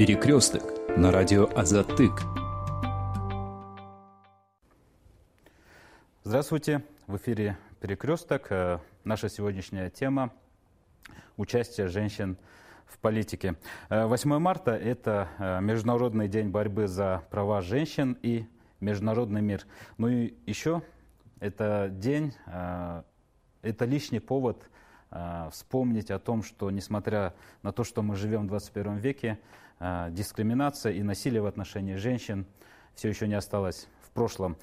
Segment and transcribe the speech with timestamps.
[0.00, 0.62] Перекресток
[0.96, 2.22] на радио Азатык.
[6.24, 8.46] Здравствуйте, в эфире Перекресток.
[8.48, 10.32] Э, наша сегодняшняя тема–
[11.36, 12.38] участие женщин
[12.86, 13.56] в политике.
[13.90, 18.46] 8 э, марта– это э, Международный день борьбы за права женщин и
[18.80, 19.66] международный мир.
[19.98, 20.80] Ну и еще
[21.40, 24.70] это день, это лишний повод
[25.50, 29.38] вспомнить о том, что несмотря на то, что мы живем в 21 веке,
[29.80, 32.46] дискриминация и насилие в отношении женщин
[32.94, 34.56] все еще не осталось в прошлом.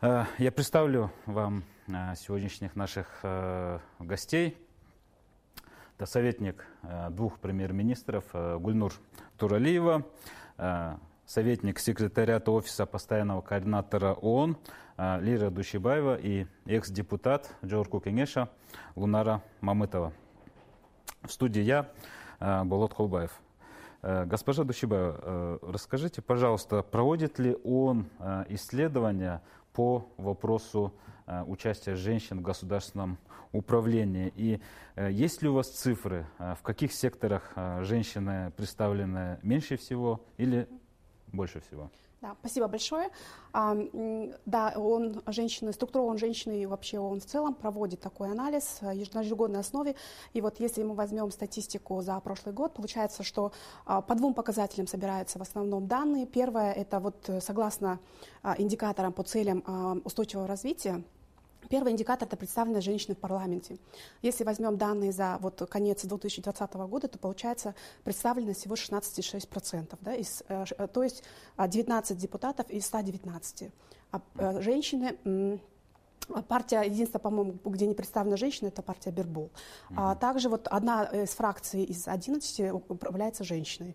[0.00, 3.24] А, я представлю вам а, сегодняшних наших
[3.98, 4.56] гостей.
[5.96, 6.66] Это советник
[7.10, 8.24] двух премьер-министров
[8.60, 8.92] Гульнур
[9.38, 10.06] Туралиева,
[11.24, 14.58] советник секретариата Офиса постоянного координатора ООН
[14.98, 18.50] Лира Душибаева и экс-депутат Джорку Кенеша
[18.94, 20.12] Лунара Мамытова.
[21.22, 21.90] В студии я,
[22.38, 23.40] Болот Холбаев.
[24.08, 30.94] Э, госпожа Душиба, э, расскажите, пожалуйста, проводит ли он э, исследования по вопросу
[31.48, 33.18] участия женщин в государственном
[33.50, 34.32] управлении?
[34.36, 34.60] И
[35.10, 40.68] есть ли у вас цифры, в каких секторах женщины представлены меньше всего или
[41.26, 41.90] больше всего?
[42.22, 43.10] Да, спасибо большое.
[43.52, 43.76] А,
[44.46, 48.92] да, он женщины, структура он женщины и вообще он в целом проводит такой анализ на
[48.92, 49.96] ежегодной основе.
[50.32, 53.52] И вот если мы возьмем статистику за прошлый год, получается, что
[53.84, 56.26] а, по двум показателям собираются в основном данные.
[56.26, 58.00] Первое это вот согласно
[58.42, 61.04] а, индикаторам по целям устойчивого развития,
[61.68, 63.78] Первый индикатор– это представленность женщины в парламенте.
[64.22, 69.96] Если возьмем данные за вот конец 2020 года, то получается представленность всего 16,6%.
[70.00, 71.22] Да, из, э, э, то есть
[71.58, 73.70] 19 а, депутатов из 119.
[74.12, 75.60] А э, женщины
[76.48, 79.44] Партия, единственная, по-моему, где не представлена женщина, это партия Бербол.
[79.90, 79.94] Mm-hmm.
[79.96, 83.94] А также вот одна из фракций из 11 управляется женщиной.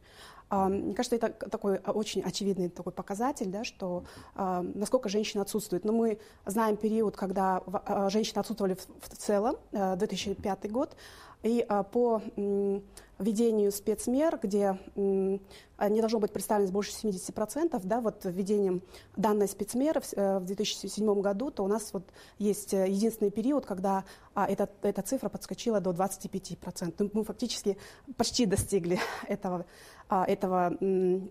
[0.52, 4.04] Мне кажется, это такой очень очевидный такой показатель, да, что
[4.36, 5.86] насколько женщины отсутствуют.
[5.86, 10.96] Но мы знаем период, когда а, женщины отсутствовали в целом, 2005 год,
[11.44, 12.22] и а, по
[13.22, 18.82] введению спецмер, где не должно быть представленность больше 70%, да, вот введением
[19.16, 22.04] данной спецмеры в 2007 э, году, то у нас вот
[22.38, 24.04] есть э, единственный период, когда
[24.36, 27.10] а, эта, эта цифра подскочила до 25%.
[27.14, 27.78] Мы фактически
[28.16, 29.66] почти достигли этого
[30.12, 30.78] а, этого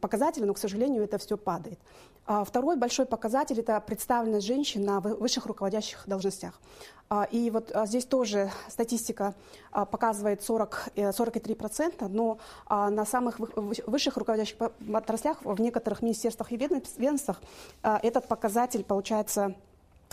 [0.00, 1.78] показателя, но, к сожалению, это все падает.
[2.26, 6.60] А, второй большой показатель– это представленность женщин на высших руководящих должностях.
[7.08, 9.34] А, и вот здесь тоже статистика
[9.72, 12.38] показывает 40, 43%, э, но
[12.69, 14.56] на самых высших руководящих
[14.92, 17.41] отраслях, в некоторых министерствах и ведомствах
[17.82, 19.56] этот показатель получается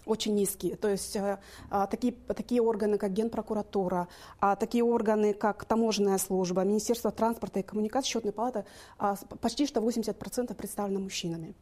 [0.08, 0.76] очень низкие.
[0.76, 4.08] То есть э, а, такие, такие органы, как Генпрокуратура,
[4.40, 8.66] а, такие органы, как Таможенная служба, Министерство транспорта и коммуникации, Счетная палата,
[8.98, 11.56] а, почти что 80% представлены мужчинами.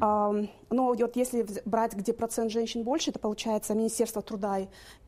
[0.00, 0.32] А,
[0.70, 4.58] но вот если брать, где процент женщин больше, это получается Министерство труда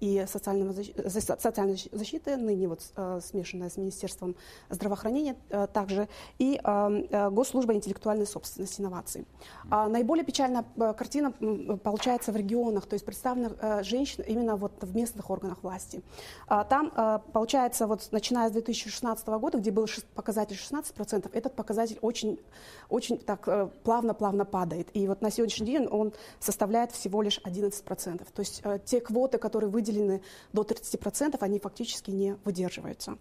[0.00, 0.74] и социального,
[1.08, 4.36] социальной защиты, ныне вот а, смешанное с Министерством
[4.70, 6.60] здравоохранения а, также, и
[7.30, 9.26] Госслужба интеллектуальной собственности инноваций.
[9.70, 11.32] А, наиболее печальная картина
[11.82, 16.02] получается в регионах, органах, то есть представленных э, женщин именно вот в местных органах власти.
[16.46, 21.98] А, там, э, получается, вот начиная с 2016 года, где был показатель 16%, этот показатель
[22.02, 22.38] очень,
[22.88, 24.88] очень так э, плавно-плавно падает.
[24.94, 28.26] И вот на сегодняшний день он составляет всего лишь 11%.
[28.34, 30.20] То есть те квоты, которые выделены
[30.52, 33.16] до 30%, они фактически не выдерживаются.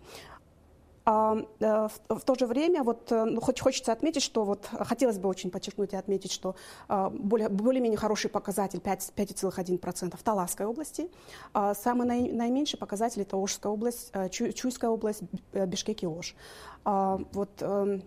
[1.06, 4.70] А, э, в, в то же время вот, э, ну, хоть хочется отметить, что вот,
[4.72, 6.56] хотелось бы очень подчеркнуть и отметить, что
[6.88, 11.10] а, более, более-менее хороший показатель 5,1% в Таласской области.
[11.54, 16.36] А самый наи, наименьший показатель это Ожская область, э, Чуй, Чуйская область, Бишкек и Ож.
[16.86, 18.04] А, вот, эм,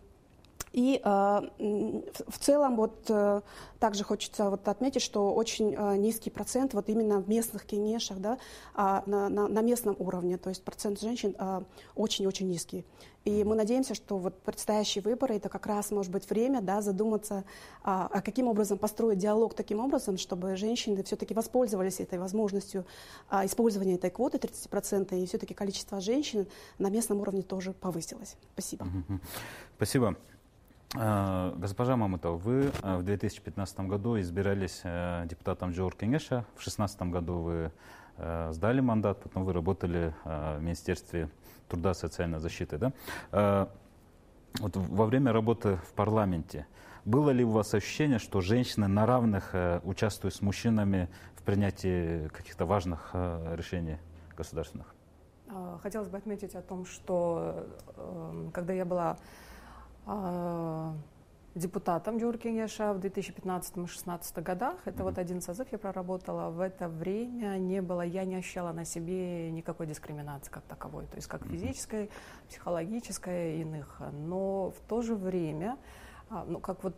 [0.77, 1.41] и э,
[2.29, 3.41] в целом вот э,
[3.79, 8.35] также хочется вот отметить, что очень э, низкий процент вот именно в местных кенешах, да,
[8.75, 11.35] э, на, на, на местном уровне, то есть процент женщин
[11.95, 12.85] очень-очень э, низкий.
[13.25, 17.45] И мы надеемся, что вот предстоящие выборы это как раз может быть время да, задуматься,
[17.83, 22.85] а, а каким образом построить диалог таким образом, чтобы женщины все-таки воспользовались этой возможностью
[23.31, 26.47] а, использования этой квоты 30%, и все-таки количество женщин
[26.79, 28.37] на местном уровне тоже повысилось.
[28.53, 28.87] Спасибо.
[29.77, 30.17] Спасибо.
[30.99, 37.03] Э, госпожа Мамутова, вы э, в 2015 году избирались э, депутатом Джор Кенеша, в 2016
[37.03, 37.73] году вы
[38.51, 41.29] сдали мандат, потом вы работали в Министерстве
[41.69, 42.79] труда и социальной защиты.
[42.79, 43.69] Да?
[44.59, 46.67] Вот во время работы в парламенте
[47.05, 49.55] было ли у вас ощущение, что женщины на равных
[49.85, 53.99] участвуют с мужчинами в принятии каких-то важных решений
[54.35, 54.95] государственных?
[55.83, 57.67] Хотелось бы отметить о том, что
[58.55, 59.17] когда я была а,
[61.57, 64.77] депутатом Джуркингеша в 2015-2016 годах.
[64.85, 65.03] Это mm-hmm.
[65.03, 66.51] вот один созыв я проработала.
[66.51, 71.17] В это время не было, я не ощущала на себе никакой дискриминации как таковой, то
[71.17, 72.11] есть как физической,
[72.49, 74.01] психологической и иных.
[74.13, 75.79] Но в то же время,
[76.29, 76.95] а, ну как вот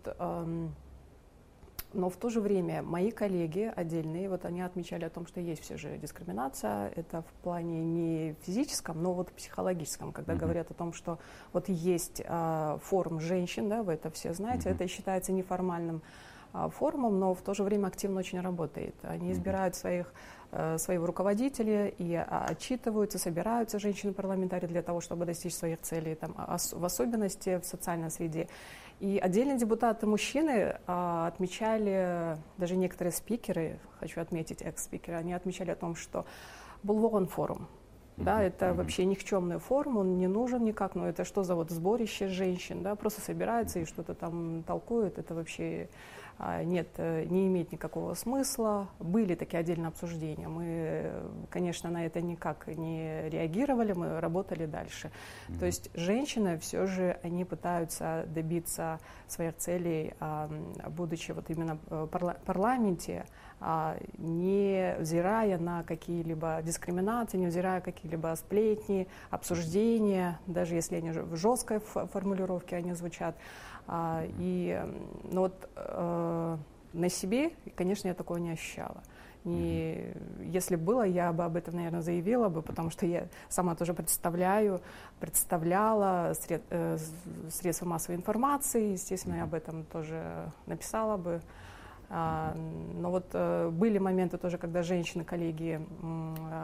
[1.94, 5.62] но в то же время мои коллеги отдельные, вот они отмечали о том, что есть
[5.62, 10.38] все же дискриминация, это в плане не физическом, но вот психологическом, когда mm-hmm.
[10.38, 11.18] говорят о том, что
[11.52, 14.74] вот есть э, форум женщин, да, вы это все знаете, mm-hmm.
[14.74, 16.02] это считается неформальным
[16.52, 18.94] э, форумом, но в то же время активно очень работает.
[19.02, 20.12] Они избирают своих
[20.52, 26.84] э, своего руководителя и отчитываются, собираются женщины-парламентарии для того, чтобы достичь своих целей, там, в
[26.84, 28.48] особенности в социальной среде.
[29.00, 35.76] И отдельные депутаты мужчины а, отмечали, даже некоторые спикеры, хочу отметить экс-спикеры, они отмечали о
[35.76, 36.26] том, что
[36.82, 37.68] был вон форум.
[38.16, 38.74] Да, это mm-hmm.
[38.74, 42.96] вообще никчемный форум, он не нужен никак, но это что за вот сборище женщин, да,
[42.96, 45.88] просто собираются и что-то там толкуют, это вообще
[46.62, 48.88] нет, э, не имеет никакого смысла.
[49.00, 50.48] Были такие отдельные обсуждения.
[50.48, 51.12] Мы,
[51.50, 55.10] конечно, на это никак не реагировали, мы работали дальше.
[55.48, 55.58] Mm-hmm.
[55.58, 60.48] То есть женщины все же, они пытаются добиться своих целей, а,
[60.88, 63.26] будучи вот именно в парламенте,
[63.60, 71.36] а, не взирая на какие-либо дискриминации, не взирая какие-либо сплетни, обсуждения, даже если они в
[71.36, 73.36] жесткой формулировке они звучат.
[73.88, 74.80] А, и
[75.24, 76.56] ну вот э,
[76.92, 79.02] на себе, конечно, я такого не ощущала.
[79.44, 80.12] Не,
[80.42, 84.82] если было, я бы об этом, наверное, заявила бы, потому что я сама тоже представляю,
[85.20, 86.98] представляла сред, э,
[87.50, 91.40] средства массовой информации, естественно, я об этом тоже написала бы.
[92.10, 95.80] А, но вот э, были моменты тоже, когда женщины, коллеги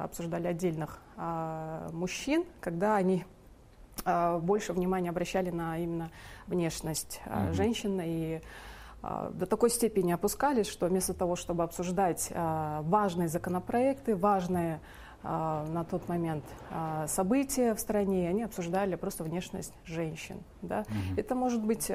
[0.03, 3.25] обсуждали отдельных а, мужчин, когда они
[4.43, 6.11] больше внимания обращали на именно
[6.47, 7.53] внешность mm-hmm.
[7.53, 8.41] женщин и
[9.03, 14.81] а, до такой степени опускались, что вместо того, чтобы обсуждать важные законопроекты, важные
[15.23, 16.45] на тот момент
[17.07, 20.43] события в стране, они обсуждали просто внешность женщин.
[20.61, 20.81] Да?
[20.81, 21.19] Угу.
[21.19, 21.91] Это может быть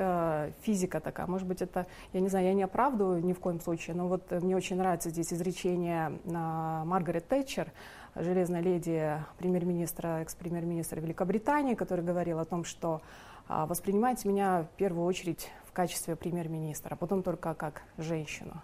[0.61, 3.95] физика такая, может быть это, я не знаю, я не оправдываю ни в коем случае,
[3.95, 7.71] но вот мне очень нравится здесь изречение Маргарет Тэтчер,
[8.19, 13.01] железной леди премьер-министра, экс-премьер-министра Великобритании, который говорил о том, что
[13.47, 18.61] а, воспринимайте меня в первую очередь в качестве премьер-министра, а потом только как женщину.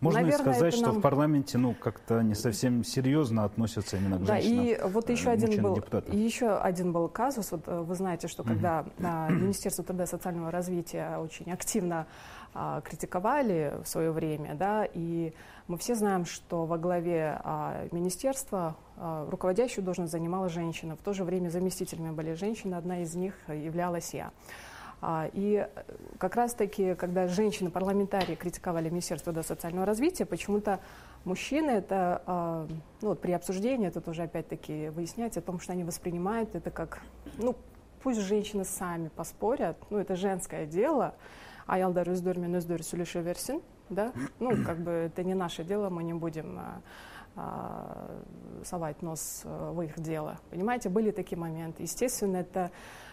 [0.00, 0.98] Можно Наверное, сказать, что нам...
[0.98, 4.64] в парламенте ну, как-то не совсем серьезно относятся именно к да, женщинам.
[4.64, 7.52] И вот еще один, был, еще один был казус.
[7.52, 9.34] Вот э, вы знаете, что когда угу.
[9.34, 12.06] Министерство труда и социального развития очень активно
[12.56, 15.32] а, критиковали в свое время, да, и
[15.66, 20.94] мы все знаем, что во главе а, министерства а, руководящую должность занимала женщина.
[20.94, 24.30] В то же время заместителями были женщины, одна из них являлась я.
[25.01, 25.67] А, и
[26.17, 30.79] как раз-таки, когда женщины-парламентарии критиковали Министерство до социального развития, почему-то
[31.23, 32.67] мужчины это, а,
[33.01, 36.99] ну вот при обсуждении, это тоже опять-таки выяснять о том, что они воспринимают это как,
[37.37, 37.55] ну,
[38.03, 41.13] пусть женщины сами поспорят, ну, это женское дело,
[41.69, 44.09] а ялдар өздері мен өздері сөйлеше берсін да
[44.39, 46.81] ну как бы это не наше дело мы не будем а,
[47.35, 48.21] а,
[48.65, 52.71] совать нос э, в их дело понимаете были такие моменты естественно это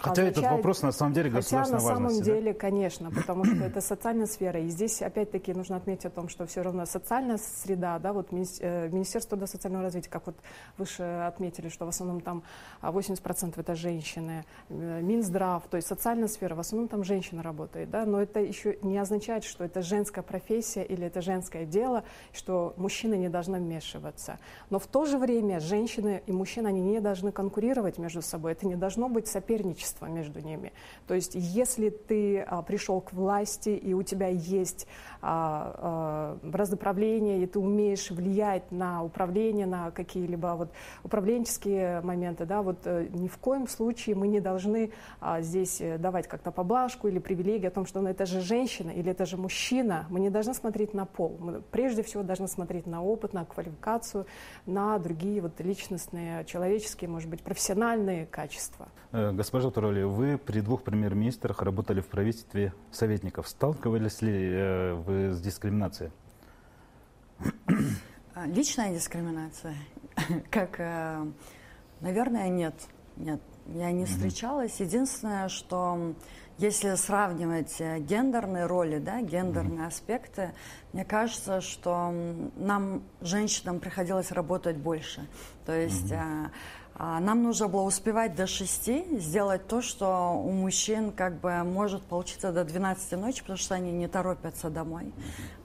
[0.00, 3.64] Хотя означает, этот вопрос на самом деле государственной Хотя на самом деле, конечно, потому что
[3.64, 4.60] это социальная сфера.
[4.60, 8.88] И здесь опять-таки нужно отметить о том, что все равно социальная среда, да, вот э,
[8.88, 10.36] Министерство труда социального развития, как вот
[10.76, 12.42] выше отметили, что в основном там
[12.80, 18.06] 80% это женщины, э, Минздрав, то есть социальная сфера, в основном там женщина работает, да,
[18.06, 23.16] но это еще не означает, что это женская профессия или это женское дело, что мужчины
[23.16, 24.38] не должны вмешиваться.
[24.70, 28.66] Но в то же время женщины и мужчины, они не должны конкурировать между собой, это
[28.66, 30.72] не должно быть соперничество между ними.
[31.06, 34.86] То есть если ты а, пришел к власти и у тебя есть
[35.20, 40.70] а, а, и ты умеешь влиять на управление, на какие-либо вот
[41.02, 45.98] управленческие моменты, да, вот э, ни в коем случае мы не должны а, здесь э,
[45.98, 49.36] давать как-то поблажку или привилегии о том, что ну, это же женщина или это же
[49.36, 50.06] мужчина.
[50.10, 51.36] Мы не должны смотреть на пол.
[51.40, 54.26] Мы прежде всего должны смотреть на опыт, на квалификацию,
[54.66, 58.88] на другие вот личностные, человеческие, может быть, профессиональные качества.
[59.12, 63.48] Э, госпожа Туроли, вы при двух премьер-министрах работали в правительстве советников.
[63.48, 64.52] Сталкивались ли
[65.08, 66.10] с дискриминацией?
[68.34, 69.74] А, личная дискриминация?
[70.50, 71.26] Как, э,
[72.00, 72.74] наверное, нет.
[73.16, 74.78] Нет, я не встречалась.
[74.80, 76.14] Единственное, что
[76.58, 80.52] если сравнивать гендерные роли, да, гендерные аспекты,
[80.92, 82.12] мне кажется, что
[82.56, 85.26] нам, женщинам, приходилось работать больше.
[85.66, 86.12] То есть
[86.98, 92.52] нам нужно было успевать до 6, сделать то, что у мужчин как бы может получиться
[92.52, 95.12] до 12 ночи, потому что они не торопятся домой.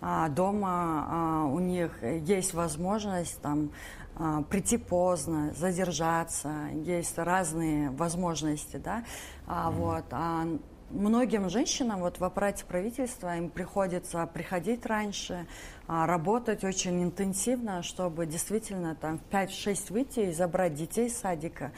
[0.02, 3.72] А дома а, у них есть возможность там
[4.16, 9.04] а, прийти поздно, задержаться, есть разные возможности, да,
[9.48, 9.74] а, mm-hmm.
[9.74, 10.46] вот, а
[10.94, 15.48] многим женщинам вот в аппарате правительства им приходится приходить раньше,
[15.88, 21.72] а, работать очень интенсивно, чтобы действительно там в 5-6 выйти и забрать детей из садика.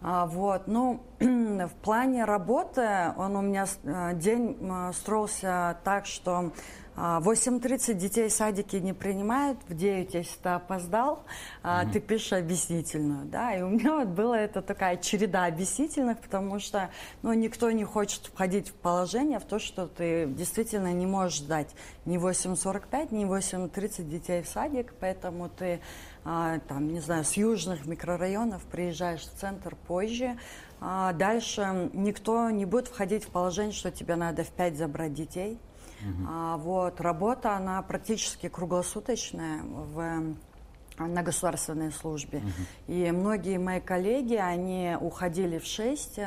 [0.00, 4.56] А, вот, ну, в плане работы он у меня а, день
[4.94, 6.52] строился так, что
[6.96, 11.24] 8.30 детей садики не принимают, в 9, если ты опоздал,
[11.62, 11.92] mm-hmm.
[11.92, 13.24] ты пишешь объяснительную.
[13.26, 13.54] Да?
[13.54, 16.90] И у меня вот была это такая череда объяснительных, потому что
[17.22, 21.68] ну, никто не хочет входить в положение, в то, что ты действительно не можешь ждать
[22.04, 25.80] ни 8.45, ни 8.30 детей в садик, поэтому ты,
[26.24, 30.36] а, там, не знаю, с южных микрорайонов приезжаешь в центр позже,
[30.80, 35.58] а дальше никто не будет входить в положение, что тебе надо в 5 забрать детей,
[36.02, 36.26] Uh-huh.
[36.28, 40.34] А, вот, работа, она практически круглосуточная в
[40.98, 42.38] на государственной службе.
[42.38, 43.08] Uh-huh.
[43.08, 46.20] И многие мои коллеги, они уходили в 6,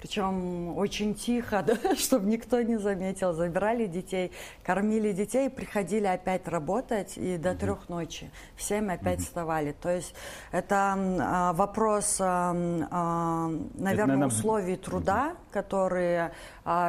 [0.00, 3.32] причем очень тихо, да, чтобы никто не заметил.
[3.32, 4.32] Забирали детей,
[4.62, 8.30] кормили детей, приходили опять работать и до mm трех ночи.
[8.56, 9.72] В семь опять mm вставали.
[9.72, 10.14] То есть
[10.52, 12.54] это а, вопрос, а,
[12.90, 16.32] а, наверное, это, наверное, условий труда, mm которые а,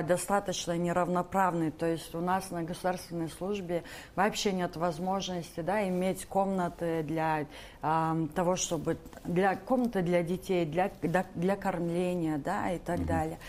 [0.03, 1.71] достаточно неравноправны.
[1.71, 3.83] То есть у нас на государственной службе
[4.15, 7.47] вообще нет возможности да, иметь комнаты для
[7.81, 13.07] а, того, чтобы для комнаты для детей, для, для, для кормления, да, и так так
[13.07, 13.39] далее.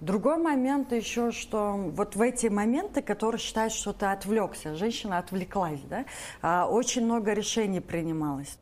[0.00, 5.80] Другой момент еще, что вот в эти моменты, которые считают, что ты отвлекся, женщина отвлеклась,
[5.88, 6.04] да,
[6.42, 8.58] а, очень много решений принималось.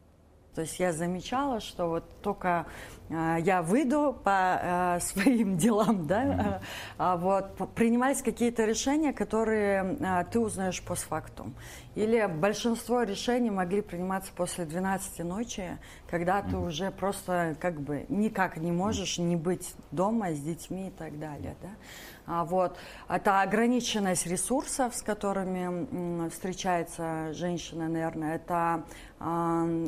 [0.54, 2.66] То есть я замечала, что вот только
[3.01, 3.01] э,
[3.44, 6.60] я выйду по э, своим делам, да,
[6.98, 11.54] э, вот, принимались какие-то решения, которые э, ты узнаешь постфактум.
[11.94, 18.56] Или большинство решений могли приниматься после 12 ночи, когда ты уже просто как бы никак
[18.56, 21.68] не можешь не быть дома с детьми и так далее, да.
[22.24, 22.78] А, вот.
[23.08, 28.36] Это ограниченность ресурсов, с которыми встречается женщина, наверное.
[28.36, 28.84] Это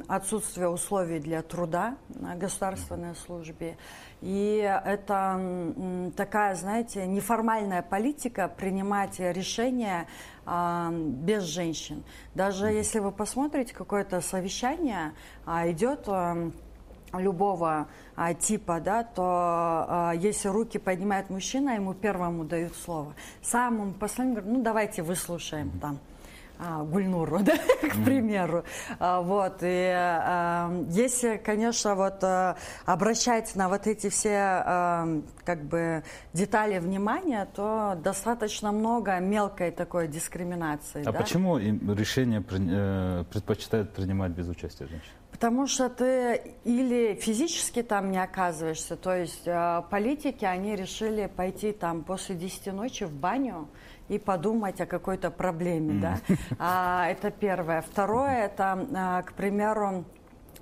[0.09, 3.77] отсутствие условий для труда на государственной службе.
[4.25, 10.07] И это такая, знаете, неформальная политика принимать решения
[10.47, 12.03] без женщин.
[12.35, 15.13] Даже если вы посмотрите какое-то совещание,
[15.45, 16.09] а, идет
[17.13, 23.15] любого а, типа, да, то а, если руки поднимает мужчина, ему первому дают слово.
[23.43, 25.99] Самому последнему говорят, ну давайте выслушаем там.
[25.99, 26.14] А,
[26.59, 28.65] Гульнуру, да, к примеру.
[28.99, 32.57] А, вот, и а, если, конечно, вот а,
[32.87, 35.09] обращать на вот эти все а,
[35.45, 41.03] как бы детали внимания, то достаточно много мелкой такой дискриминации.
[41.03, 41.19] А да?
[41.19, 45.11] почему решение э, предпочитают принимать без участия женщин?
[45.35, 51.73] Потому что ты или физически там не оказываешься, то есть э, политики, они решили пойти
[51.73, 53.69] там после 10 ночи в баню
[54.09, 56.01] и подумать о какой-то проблеме, mm.
[56.01, 56.19] да.
[56.59, 57.83] А, это первое.
[57.83, 60.05] Второе, это, а, к примеру,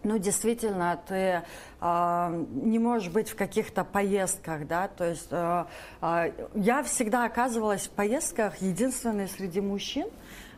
[0.05, 1.43] ну, действительно, ты
[1.81, 5.65] э, не можешь быть в каких-то поездках, да, то есть э,
[6.01, 10.09] э, я всегда оказывалась в поездках единственной среди мужчин,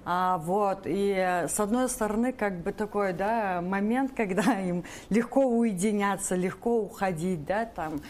[0.07, 6.37] а, вот, и с одной стороны, как бы такой, да, момент, когда им легко уединяться,
[6.37, 8.01] легко уходить, да, там,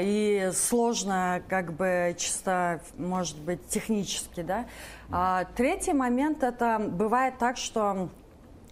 [0.00, 4.66] и сложно, как бы, чисто, может быть, технически, да.
[5.10, 8.08] А, третий момент, это бывает так, что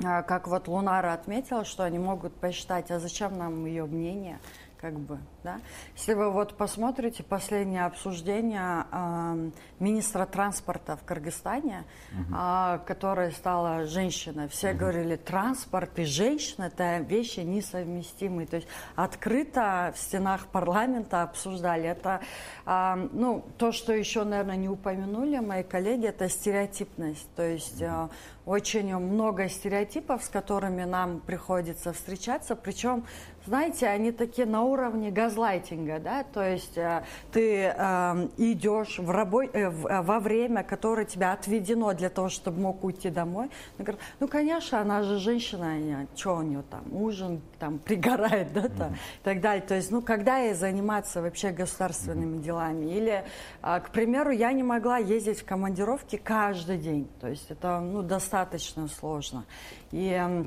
[0.05, 4.39] а, как вот Лунара отметила, что они могут посчитать, а зачем нам ее мнение,
[4.81, 5.61] как бы, да.
[5.97, 12.35] Если вы вот посмотрите последнее обсуждение э, министра транспорта в Кыргызстане, угу.
[12.37, 14.79] э, которая стала женщиной, все угу.
[14.79, 18.49] говорили, транспорт и женщина– это вещи несовместимые.
[18.49, 21.89] То есть открыто в стенах парламента обсуждали.
[21.89, 22.21] Это,
[22.67, 27.33] э, ну, то, что еще, наверное, не упомянули мои коллеги, это стереотипность.
[27.37, 28.11] То есть угу.
[28.47, 33.05] очень много стереотипов, с которыми нам приходится встречаться, причем
[33.47, 39.51] знаете, они такие на уровне газлайтинга, да, то есть э, ты э, идешь в рабой,
[39.53, 43.51] э, в, э, во время, которое тебя отведено для того, чтобы мог уйти домой.
[43.79, 48.93] Говорят, ну, конечно, она же женщина, что у нее там, ужин там пригорает, да, там,
[48.93, 49.21] mm-hmm.
[49.21, 49.63] и так далее.
[49.63, 52.43] То есть, ну, когда ей заниматься вообще государственными mm-hmm.
[52.43, 52.87] делами?
[52.87, 53.25] Или,
[53.63, 58.03] э, к примеру, я не могла ездить в командировки каждый день, то есть это, ну,
[58.03, 59.45] достаточно сложно.
[59.93, 60.47] И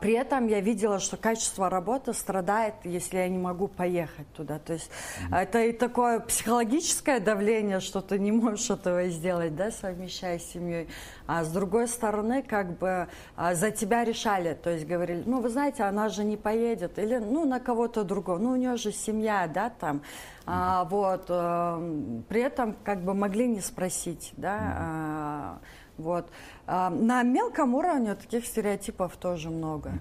[0.00, 4.58] при этом я видела, что качество работы страдает, если я не могу поехать туда.
[4.58, 5.36] То есть mm-hmm.
[5.36, 10.88] это и такое психологическое давление, что ты не можешь этого сделать, да, совмещая с семьей.
[11.26, 15.50] А с другой стороны, как бы а, за тебя решали, то есть говорили, ну, вы
[15.50, 19.46] знаете, она же не поедет, или, ну, на кого-то другого, ну, у нее же семья,
[19.46, 19.96] да, там.
[19.96, 20.02] Mm-hmm.
[20.46, 25.87] А, вот, а, при этом как бы могли не спросить, да, mm-hmm.
[25.98, 26.28] Вот.
[26.66, 29.92] А, на мелком уровне таких стереотипов тоже много.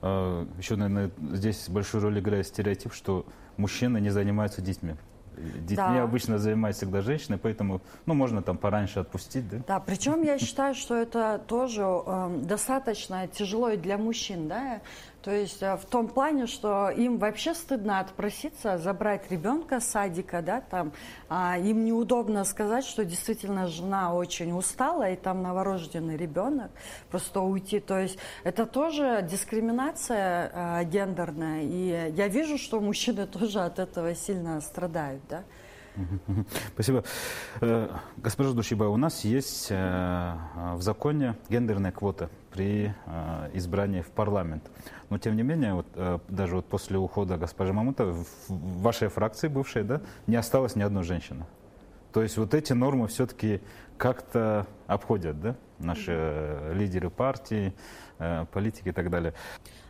[0.00, 4.94] А, еще, наверное, здесь большую роль играет стереотип, что мужчины не занимаются детьми.
[5.36, 6.02] Детьми да.
[6.04, 9.58] обычно занимаются всегда женщины, поэтому, ну, можно там пораньше отпустить, да?
[9.66, 14.80] Да, причем я считаю, что это тоже э, достаточно тяжело и для мужчин, да,
[15.24, 20.42] то есть э, в том плане, что им вообще стыдно отпроситься, забрать ребенка с садика,
[20.42, 20.92] да, там,
[21.30, 26.70] а им неудобно сказать, что действительно жена очень устала, и там новорожденный ребенок,
[27.10, 27.80] просто уйти.
[27.80, 34.14] То есть это тоже дискриминация э, гендерная, и я вижу, что мужчины тоже от этого
[34.14, 35.44] сильно страдают, да.
[36.74, 37.04] Спасибо.
[37.60, 40.34] Э, госпожа Душиба, у нас есть э,
[40.74, 42.94] в законе гендерная квота при
[43.52, 44.70] избрании в парламент.
[45.10, 48.14] Но тем не менее, вот, э, даже вот после ухода госпожи Мамутовой
[48.48, 51.44] в вашей фракции бывшей, да, не осталось ни одной женщины.
[52.12, 53.60] То есть вот эти нормы все-таки
[53.96, 57.74] как-то обходят, да, наши лидеры партии,
[58.18, 59.34] э, политики и так далее.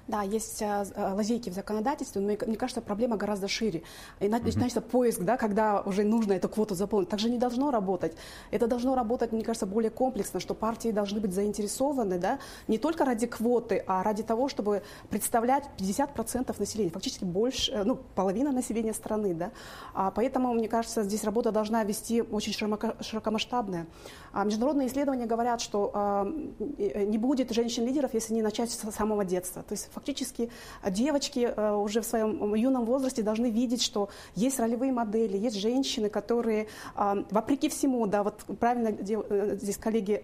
[0.07, 0.85] Да, есть а,
[1.15, 3.83] лазейки в законодательстве, но мне кажется, проблема гораздо шире.
[4.21, 4.91] И начинается mm-hmm.
[4.91, 7.09] поиск, да, когда уже нужно эту квоту заполнить.
[7.09, 8.15] Так же не должно работать.
[8.51, 13.07] Это должно работать, мне кажется, более комплексно, что партии должны быть заинтересованы, да, не только
[13.07, 18.93] ради квоты, а ради того, чтобы представлять 50% населения, фактически больше, э, ну, половина населения
[18.93, 19.53] страны, да.
[19.95, 23.87] А поэтому, мне кажется, здесь работа должна вести очень широко, широкомасштабная.
[24.33, 29.63] А международные исследования говорят, что а, не будет женщин-лидеров, если не начать с самого детства.
[29.63, 30.51] То есть фактически
[30.83, 35.57] э, девочки э, уже в своем юном возрасте должны видеть, что есть ролевые модели, есть
[35.57, 40.23] женщины, которые, а, вопреки всему, да, вот правильно э, здесь коллеги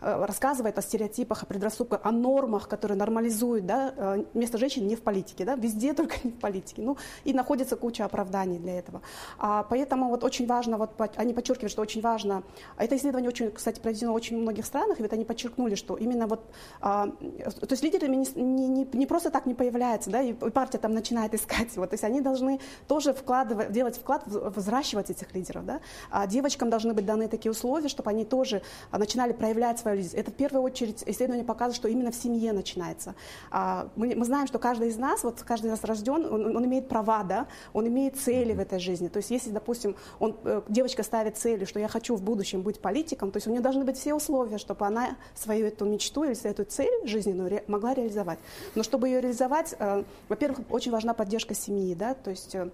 [0.00, 5.44] рассказывают о стереотипах, о предрассудках, о нормах, которые нормализуют, да, место женщин не в политике,
[5.44, 6.82] да, везде только не в политике.
[6.82, 9.02] Ну, и находится куча оправданий для этого.
[9.38, 12.42] А, поэтому вот очень важно, вот они подчеркивают, что очень важно,
[12.76, 16.26] это исследование очень, кстати, проведено в очень многих странах, и вот они подчеркнули, что именно
[16.26, 16.40] вот,
[16.80, 20.78] а, то есть лидеры не, не, не, не просто так не появляются, да, и партия
[20.78, 21.86] там начинает искать его.
[21.86, 25.80] То есть они должны тоже вкладывать, делать вклад, взращивать этих лидеров, да.
[26.10, 28.62] А девочкам должны быть даны такие условия, чтобы они тоже
[28.92, 30.20] а, начинали проявлять свою лидерство.
[30.20, 33.16] Это в первую очередь исследование показывает, что именно в семье начинается.
[33.50, 36.64] А, мы, мы знаем, что каждый из нас, вот каждый из нас рожден, он, он
[36.64, 39.08] имеет права, да, он имеет цели в этой жизни.
[39.08, 42.78] То есть если, допустим, он, э, девочка ставит целью, что я хочу в будущем быть
[42.78, 46.40] политиком, то есть у нее должны быть все условия, чтобы она свою эту мечту или
[46.46, 48.38] эту цель жизненную могла реализовать.
[48.74, 52.68] Но чтобы ее реализовать, э, во-первых, очень важна поддержка семьи, да, то есть э,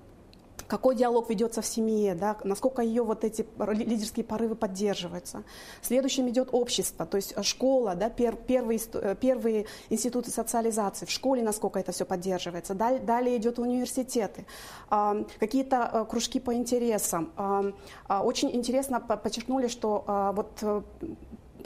[0.67, 5.45] какой диалог ведется в семье, да, насколько ее вот эти лидерские порывы поддерживаются.
[5.81, 11.45] Следующим идет общество, то есть школа, да, пер, первые, э, первые институты социализации, в школе
[11.45, 12.75] насколько это все поддерживается.
[12.75, 14.45] Далее, далее идет университеты,
[14.91, 17.33] э, какие-то э, кружки по интересам.
[17.37, 20.85] Э, очень интересно подчеркнули, что э, вот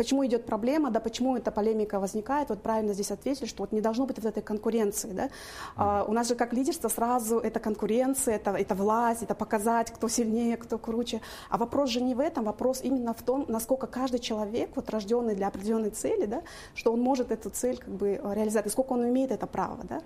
[0.03, 2.49] Почему идет проблема, да, почему эта полемика возникает?
[2.49, 5.31] Вот правильно здесь ответили, что вот не должно быть вот этой конкуренции, да.
[5.77, 10.09] А, у нас же как лидерство сразу это конкуренция, это, это власть, это показать, кто
[10.09, 11.21] сильнее, кто круче.
[11.51, 15.37] А вопрос же не в этом, вопрос именно в том, насколько каждый человек, вот рожденный
[15.37, 16.43] для определенной цели, да,
[16.75, 20.01] что он может эту цель как бы реализовать, и сколько он имеет это право, да.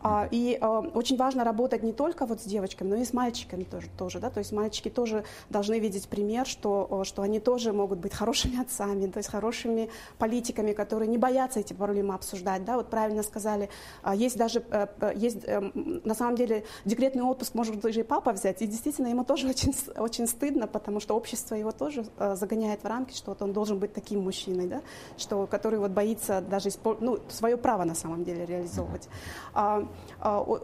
[0.00, 3.64] А, и а, очень важно работать не только вот с девочками, но и с мальчиками
[3.64, 7.98] тоже, тоже да, то есть мальчики тоже должны видеть пример, что, что они тоже могут
[7.98, 12.90] быть хорошими отцами, то есть хорошими политиками, которые не боятся эти проблемы обсуждать, да, вот
[12.90, 13.68] правильно сказали,
[14.02, 18.32] а, есть даже, э, есть эм, на самом деле декретный отпуск может даже и папа
[18.32, 22.82] взять, и действительно ему тоже очень, очень стыдно, потому что общество его тоже э, загоняет
[22.82, 24.80] в рамки, что вот он должен быть таким мужчиной, да,
[25.16, 29.08] что, который вот боится даже использовать, ну, свое право на самом деле реализовывать.
[29.54, 29.86] А,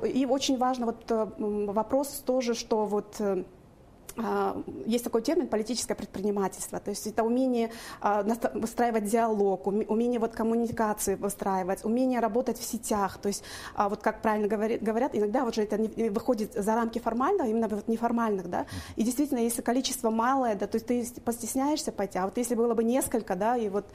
[0.05, 3.45] и очень важно вот э, вопрос тоже, что вот а,
[4.87, 8.23] есть такой термин политическое предпринимательство, то есть это умение а,
[8.55, 13.43] выстраивать диалог, умение вот коммуникации выстраивать, умение работать в сетях, то есть
[13.75, 15.79] а, вот как правильно говорят, иногда вот же это
[16.11, 20.77] выходит за рамки формального, именно вот неформальных, да, и действительно, если количество малое, да, то
[20.77, 23.87] есть ты постесняешься пойти, а вот если было бы несколько, да, и вот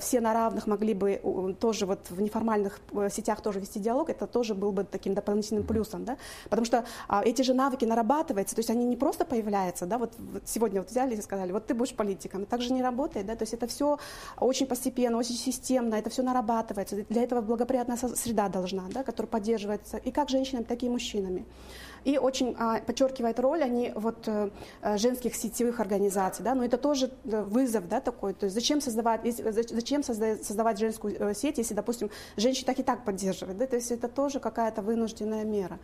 [0.00, 4.28] все на равных могли бы тоже вот в неформальных э, сетях тоже вести диалог, это
[4.28, 6.84] тоже был бы таким дополнительным плюсом, да, потому что
[7.24, 10.12] эти же навыки нарабатываются, то есть они не просто появляются, является, да, вот
[10.44, 13.42] сегодня вот взяли и сказали, вот ты будешь политиком, так же не работает, да, то
[13.42, 13.98] есть это все
[14.38, 19.96] очень постепенно, очень системно, это все нарабатывается, для этого благоприятная среда должна, да, которая поддерживается
[19.96, 21.44] и как женщинами, так и мужчинами.
[22.04, 24.50] И очень а, подчеркивает роль они вот э,
[24.82, 28.80] э женских сетевых организаций, да, но это тоже э, вызов, да, такой, то есть зачем
[28.80, 29.22] создавать,
[29.70, 34.08] зачем создавать, женскую сеть, если, допустим, женщина так и так поддерживает, да, то есть это
[34.08, 35.78] тоже какая-то вынужденная мера.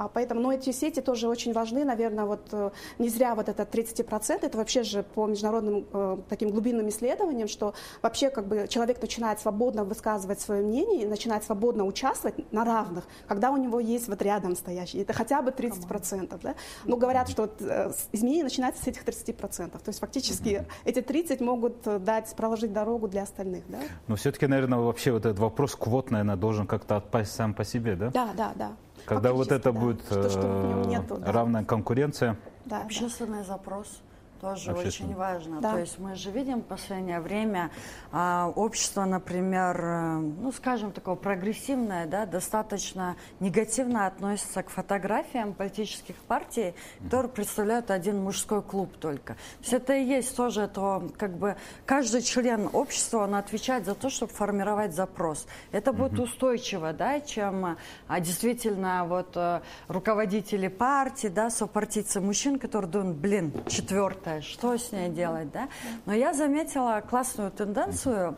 [0.00, 3.64] А поэтому, но эти сети тоже очень важны, наверное, вот э, не зря вот это
[3.64, 9.02] 30%, это вообще же по международным э, таким глубинным исследованиям, что вообще как бы человек
[9.02, 14.22] начинает свободно высказывать свое мнение, начинает свободно участвовать на равных, когда у него есть вот
[14.22, 16.54] рядом стоящий, это хотя бы 30%, да?
[16.86, 21.42] Но говорят, что вот, э, изменение начинается с этих 30%, то есть фактически эти 30
[21.42, 23.80] могут дать, проложить дорогу для остальных, да?
[24.08, 27.96] Но все-таки, наверное, вообще вот этот вопрос квот, наверное, должен как-то отпасть сам по себе,
[27.96, 28.08] да?
[28.08, 28.72] Да, да, да.
[29.06, 31.32] Когда вот это будет что, что нету, да.
[31.32, 32.36] равная конкуренция.
[32.64, 33.44] Да, Общественный да.
[33.44, 34.00] запрос
[34.40, 35.60] тоже очень важно.
[35.60, 35.72] Да.
[35.72, 37.70] То есть мы же видим в последнее время
[38.10, 46.16] а, общество, например, э, ну, скажем, такое прогрессивное, да, достаточно негативно относится к фотографиям политических
[46.16, 46.74] партий,
[47.04, 49.34] которые представляют один мужской клуб только.
[49.34, 53.94] То есть это и есть тоже то, как бы, каждый член общества, он отвечает за
[53.94, 55.46] то, чтобы формировать запрос.
[55.72, 57.76] Это будет устойчиво, да, чем
[58.08, 64.76] а, действительно вот э, руководители партии, да, сопартийцы мужчин, которые думают, блин, четвертое работаешь, что
[64.76, 65.68] с ней делать, да?
[66.06, 68.36] Но я заметила классную тенденцию,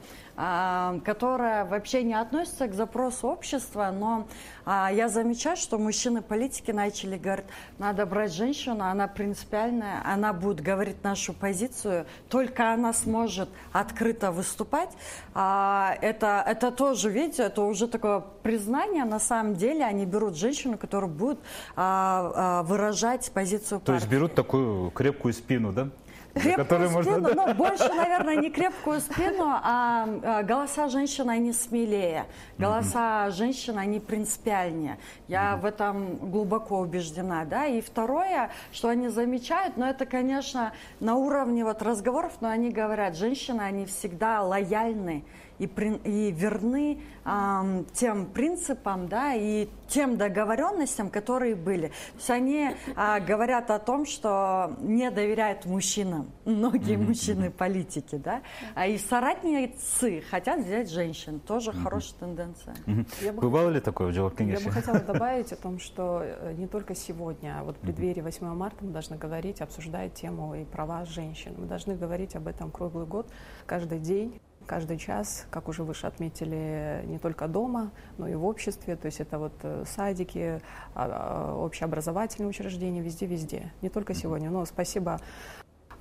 [1.04, 4.26] которая вообще не относится к запросу общества, но
[4.64, 7.46] а, я замечаю, что мужчины-политики начали говорить,
[7.78, 14.90] надо брать женщину, она принципиальная, она будет говорить нашу позицию, только она сможет открыто выступать.
[15.34, 20.76] А, это, это тоже, видите, это уже такое признание, на самом деле они берут женщину,
[20.76, 21.38] которая будет
[21.76, 23.86] выражать позицию партии.
[23.86, 25.88] То есть берут такую крепкую спину, да?
[26.34, 27.46] Крепкую спину, можно...
[27.46, 32.26] ну, больше, наверное, не крепкую спину, а, а голоса женщин, они смелее.
[32.58, 33.30] Голоса mm-hmm.
[33.32, 34.98] женщин, они принципиальнее.
[35.28, 35.60] Я mm-hmm.
[35.60, 37.66] в этом глубоко убеждена, да.
[37.66, 42.70] И второе, что они замечают, но ну, это, конечно, на уровне вот разговоров, но они
[42.70, 45.24] говорят, женщины, они всегда лояльны
[45.62, 51.88] и, и верны э, тем принципам, да, и тем договоренностям, которые были.
[51.88, 57.06] То есть они э, говорят о том, что не доверяют мужчинам, многие mm-hmm.
[57.06, 58.42] мужчины политики, да,
[58.74, 61.82] а и соратницы хотят взять женщин, тоже mm-hmm.
[61.82, 62.74] хорошая тенденция.
[62.86, 63.32] Mm-hmm.
[63.32, 66.66] Бы, Бывало ли такое в делах Я бы хотела добавить о том, что э, не
[66.66, 71.04] только сегодня, а вот в преддверии 8 марта мы должны говорить, обсуждать тему и права
[71.04, 71.54] женщин.
[71.56, 73.30] Мы должны говорить об этом круглый год,
[73.66, 74.40] каждый день
[74.72, 78.96] каждый час, как уже выше отметили, не только дома, но и в обществе.
[78.96, 80.62] То есть это вот э, садики,
[80.94, 83.70] а, а, общеобразовательные учреждения, везде-везде.
[83.82, 84.48] Не только сегодня.
[84.48, 85.20] Но спасибо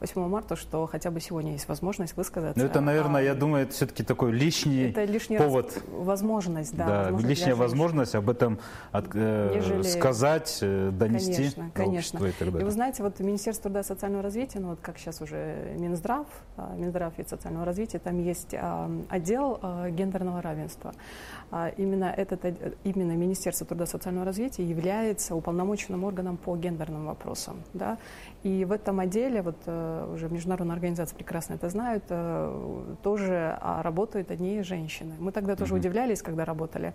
[0.02, 2.60] 8 марта, что хотя бы сегодня есть возможность высказаться.
[2.60, 5.68] Ну, это, наверное, а, я думаю, это все-таки такой лишний это лишний повод.
[5.76, 6.88] Раз, возможность, да.
[6.88, 8.60] да возможность лишняя возможность об этом
[8.92, 9.84] от, э, Нежели...
[9.84, 11.34] сказать, э, донести.
[11.34, 12.18] Конечно, конечно.
[12.26, 15.76] И, и вы знаете, вот Министерство труда и социального развития, ну вот как сейчас уже
[15.78, 16.26] Минздрав,
[16.58, 20.94] а, Минздрав и социального развития, там есть а, отдел а, гендерного равенства.
[21.52, 22.44] А, именно, этот,
[22.84, 27.62] именно Министерство труда и социального развития является уполномоченным органом по гендерным вопросам.
[27.76, 28.00] Да?
[28.44, 33.84] И в этом отделе, вот э, уже международные организации прекрасно это знают, э, тоже а,
[33.84, 35.14] работают одни женщины.
[35.20, 35.78] Мы тогда тоже mm-hmm.
[35.78, 36.94] удивлялись, когда работали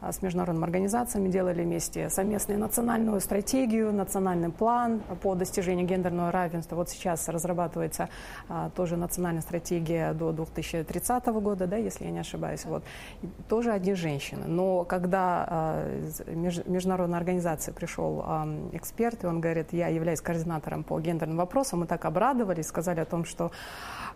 [0.00, 6.74] а, с международными организациями, делали вместе совместную национальную стратегию, национальный план по достижению гендерного равенства.
[6.74, 8.08] Вот сейчас разрабатывается
[8.48, 12.64] а, тоже национальная стратегия до 2030 года, да, если я не ошибаюсь.
[12.64, 12.82] Вот.
[13.22, 14.46] И тоже одни женщины.
[14.48, 15.84] Но когда
[16.26, 18.24] международной организации пришел
[18.72, 23.04] эксперт, и он говорит, я являюсь координатором по гендерным вопросам, мы так обрадовались, сказали о
[23.04, 23.50] том, что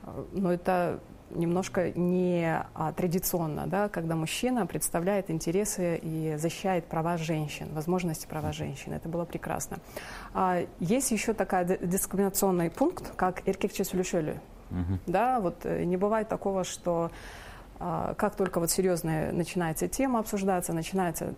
[0.04, 1.00] э, ну, это
[1.35, 8.52] немножко не а, традиционно, да, когда мужчина представляет интересы и защищает права женщин, возможности права
[8.52, 8.92] женщин.
[8.92, 9.78] Это было прекрасно.
[10.35, 14.40] А, есть еще такой дискриминационный пункт, как эркекчесулюшелю.
[14.70, 14.98] Угу.
[15.06, 17.11] Да, вот э, не бывает такого, что
[17.78, 21.35] а, как только вот серьезная начинается тема обсуждаться, начинается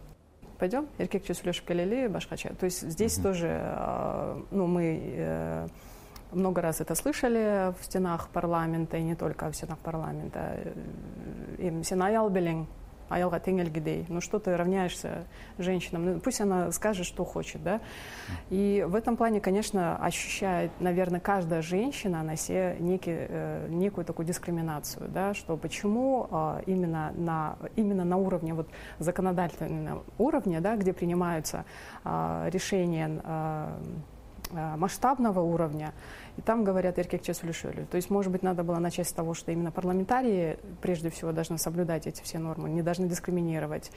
[0.58, 2.54] пойдем, еркек чесулешек калили, башкача.
[2.54, 3.22] То есть здесь mm-hmm.
[3.22, 5.66] тоже, а, ну, мы э,
[6.32, 10.58] много раз это слышали в стенах парламента, и не только в стенах парламента.
[11.58, 12.68] Им Синай Албелинг,
[13.08, 14.06] аялға теңелгідей.
[14.08, 15.26] Ну что ты равняешься
[15.58, 16.04] женщинам?
[16.04, 17.80] Ну, пусть она скажет, что хочет, да?
[18.50, 24.26] И в этом плане, конечно, ощущает, наверное, каждая женщина на себе некий, э, некую такую
[24.26, 30.92] дискриминацию, да, что почему э, именно, на, именно на уровне вот, законодательного уровня, да, где
[30.92, 31.64] принимаются
[32.04, 33.68] э, решения э,
[34.76, 35.92] масштабного уровня,
[36.36, 37.86] и там говорят эркекче сүлешөлю.
[37.86, 41.58] То есть, может быть, надо было начать с того, что именно парламентарии прежде всего должны
[41.58, 43.90] соблюдать эти все нормы, не должны дискриминировать.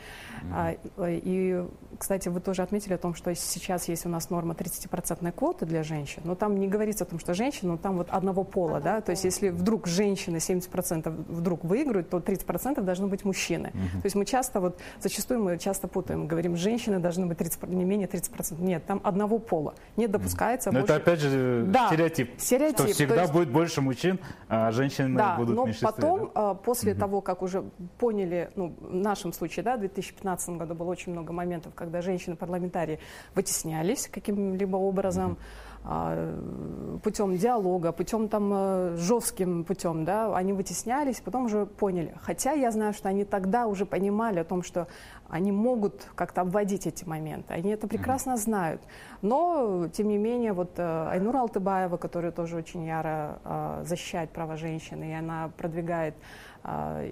[0.44, 1.22] Mm-hmm.
[1.24, 1.66] И,
[1.98, 5.84] кстати, вы тоже отметили о том, что сейчас есть у нас норма 30% квоты для
[5.84, 9.02] женщин, но там не говорится о том, что женщина, но там вот одного пола, да,
[9.02, 13.68] то есть если вдруг женщины 70% вдруг выиграют, то 30% должны быть мужчины.
[13.68, 14.02] Mm-hmm.
[14.02, 17.86] То есть мы часто вот, зачастую мы часто путаем, говорим, женщины должны быть 30, не
[17.86, 18.62] менее 30%.
[18.62, 19.74] Нет, там одного пола.
[19.96, 20.74] Не допускается mm-hmm.
[20.74, 20.86] больше...
[20.86, 21.88] это опять же да.
[21.88, 22.80] стереотип стереотип.
[22.80, 23.34] Что всегда есть...
[23.34, 25.88] будет больше мужчин, а женщины да, будут но меньшинстве.
[25.88, 26.54] потом, да?
[26.54, 27.00] после угу.
[27.00, 27.64] того, как уже
[27.98, 33.00] поняли, ну, в нашем случае, да, в 2015 году было очень много моментов, когда женщины-парламентарии
[33.36, 35.32] вытеснялись каким-либо образом.
[35.34, 35.40] Угу
[37.04, 42.14] путем диалога, путем там э, жестким путем, да, они вытеснялись, потом уже поняли.
[42.22, 44.88] Хотя я знаю, что они тогда уже понимали о том, что
[45.30, 47.54] они могут как-то обводить эти моменты.
[47.54, 48.38] Они это прекрасно mm-hmm.
[48.38, 48.82] знают.
[49.22, 54.58] Но, тем не менее, вот э, Айнура Алтыбаева, которая тоже очень яро э, защищает права
[54.58, 56.16] женщины, и она продвигает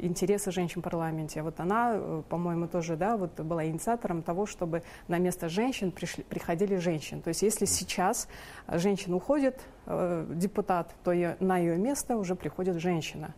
[0.01, 4.84] интересы женщин в парламенте, вот она, э, по-моему, тоже да, вот была инициатором того, чтобы
[5.08, 7.21] на место женщин пришли, приходили женщины.
[7.21, 8.27] То есть если сейчас
[8.67, 13.34] женщина уходит, э, депутат, то ее, на ее место уже приходит женщина.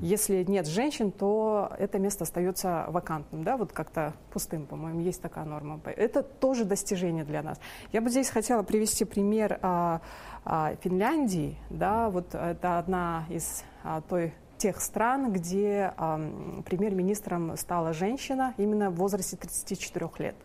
[0.00, 5.44] Если нет женщин, то это место остается вакантным, да, вот как-то пустым, по-моему, есть такая
[5.44, 5.80] норма.
[5.84, 7.60] Это тоже достижение для нас.
[7.92, 10.00] Я бы здесь хотела привести пример а,
[10.44, 16.20] а, Финляндии, да, вот это одна из а, той тех стран, где а,
[16.64, 20.36] премьер-министром стала женщина именно в возрасте 34 лет.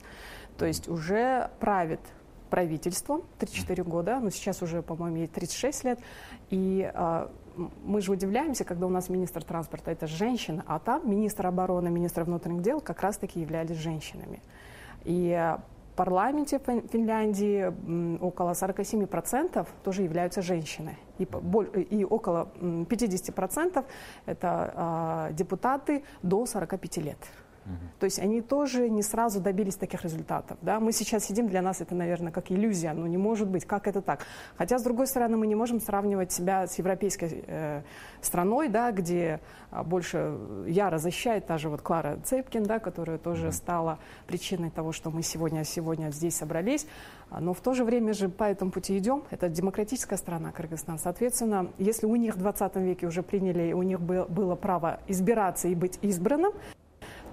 [0.57, 2.01] То есть уже правит
[2.49, 5.99] правительством 34 года, но сейчас уже, по-моему, ей 36 лет.
[6.49, 7.31] И а,
[7.83, 12.23] мы же удивляемся, когда у нас министр транспорта это женщина, а там министр обороны, министр
[12.23, 14.41] внутренних дел как раз-таки являлись женщинами.
[15.03, 16.59] И в парламенте
[16.91, 17.71] Финляндии
[18.21, 20.97] около 47% тоже являются женщины.
[21.19, 23.85] И, и около 50%
[24.25, 27.17] это э, депутаты до 45 лет.
[27.99, 30.57] То есть они тоже не сразу добились таких результатов.
[30.61, 30.79] Да?
[30.79, 34.01] Мы сейчас сидим, для нас это, наверное, как иллюзия, но не может быть, как это
[34.01, 34.25] так?
[34.57, 37.81] Хотя, с другой стороны, мы не можем сравнивать себя с европейской э,
[38.21, 43.47] страной, да, где а, больше яро защищает та же вот Клара Цепкин, да, которая тоже
[43.47, 43.51] mm-hmm.
[43.51, 46.87] стала причиной того, что мы сегодня, сегодня здесь собрались.
[47.29, 49.23] А, но в то же время же по этому пути идем.
[49.29, 50.97] Это демократическая страна Кыргызстан.
[50.97, 55.75] Соответственно, если у них в 20 веке уже приняли, у них было право избираться и
[55.75, 56.53] быть избранным,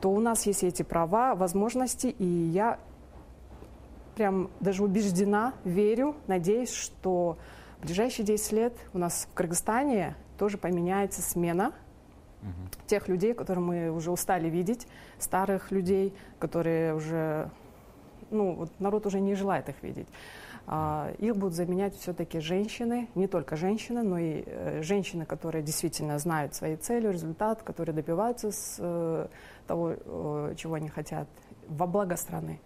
[0.00, 2.78] то у нас есть эти права, возможности, и я
[4.14, 7.38] прям даже убеждена, верю, надеюсь, что
[7.78, 11.72] в ближайшие 10 лет у нас в Кыргызстане тоже поменяется смена
[12.42, 12.50] угу.
[12.86, 14.86] тех людей, которые мы уже устали видеть,
[15.18, 17.50] старых людей, которые уже,
[18.30, 20.08] ну, вот народ уже не желает их видеть.
[20.70, 26.18] А, их будут заменять все-таки женщины, не только женщины, но и э, женщины, которые действительно
[26.18, 29.28] знают свои цели, результат, которые добиваются с э,
[29.66, 31.26] того, э, чего они хотят,
[31.68, 32.60] во благо страны.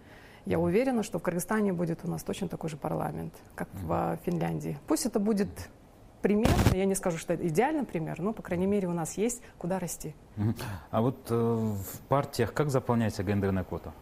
[0.45, 4.77] Я уверена, что в Кыргызстане будет у нас точно такой же парламент, как в Финляндии.
[4.85, 5.47] Пусть это будет
[6.21, 9.41] пример, я не скажу, что это идеальный пример, но, по крайней мере, у нас есть
[9.57, 10.13] куда расти.
[10.91, 13.93] А вот э, в партиях как заполняется гендерная квота?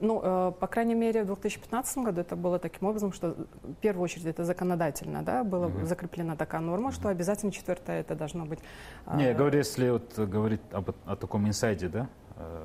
[0.00, 4.04] Ну, э, по крайней мере, в 2015 году это было таким образом, что в первую
[4.04, 5.84] очередь это законодательно, да, была угу.
[5.86, 8.58] закреплена такая норма, что обязательно четвертое это должно быть.
[9.14, 12.08] Не, я говорю, если вот говорить об, о таком инсайде, да,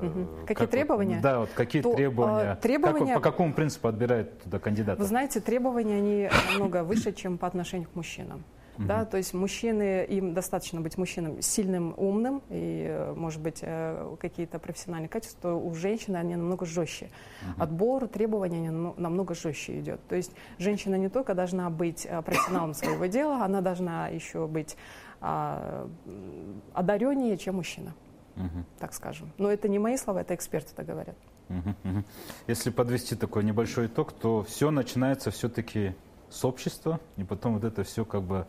[0.02, 0.46] Угу.
[0.46, 1.20] Какие как требования?
[1.22, 2.56] Да, вот какие то, требования?
[2.56, 5.00] требования как, по какому принципу отбирают туда кандидата?
[5.00, 8.44] Вы знаете, требования, они намного выше, чем по отношению к мужчинам.
[8.78, 8.86] Угу.
[8.86, 14.16] Да, то есть мужчины, им достаточно быть мужчинам сильным, умным, и, э, может быть, э,
[14.20, 17.10] какие-то профессиональные качества, у женщины они намного жестче.
[17.42, 17.62] Угу.
[17.62, 20.00] Отбор, требования они намного жестче идет.
[20.08, 24.76] То есть женщина не только должна быть э, профессионалом своего дела, она должна еще быть
[25.24, 25.88] а,
[26.74, 27.94] одареннее, чем мужчина,
[28.36, 28.64] угу.
[28.78, 29.32] так скажем.
[29.38, 31.16] Но это не мои слова, это эксперты так говорят.
[31.48, 32.04] Угу,
[32.48, 35.94] Если подвести такой небольшой итог, то все начинается все-таки
[36.32, 38.46] с и потом вот это все как бы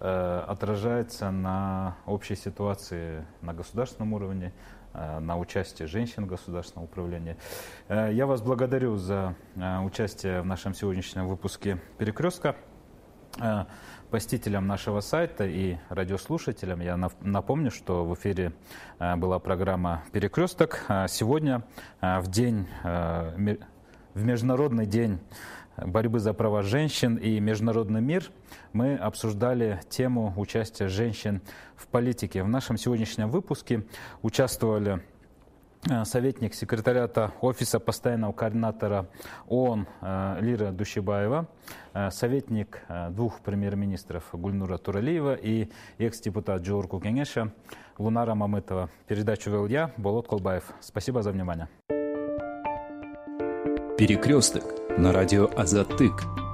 [0.00, 4.52] э, отражается на общей ситуации на государственном уровне,
[4.94, 7.36] э, на участие женщин в государственном управлении.
[7.88, 12.54] Э, я вас благодарю за э, участие в нашем сегодняшнем выпуске «Перекрестка».
[13.40, 13.64] Э,
[14.10, 18.52] посетителям нашего сайта и радиослушателям я напомню, что в эфире
[18.98, 20.84] э, была программа «Перекресток».
[20.88, 21.64] Э, сегодня
[22.00, 25.18] в день, в Международный день
[25.76, 28.30] борьбы за права женщин и международный мир
[28.72, 31.42] мы обсуждали тему участия женщин
[31.76, 32.42] в политике.
[32.42, 33.84] В нашем сегодняшнем выпуске
[34.22, 35.02] участвовали
[35.88, 39.06] Э, советник секретариата Офиса постоянного координатора
[39.48, 41.46] ООН э, Лира Душибаева,
[41.94, 47.52] э, советник двух премьер-министров Гульнура Туралиева и экс-депутат Джорку Кенеша
[47.98, 48.90] Лунара Мамытова.
[49.06, 50.64] Передачу вел я, Болот Колбаев.
[50.80, 51.68] Спасибо за внимание.
[53.96, 56.45] Перекресток на радио Азатык.